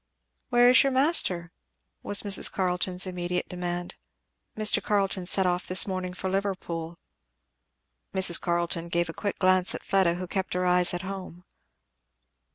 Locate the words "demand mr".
3.47-4.81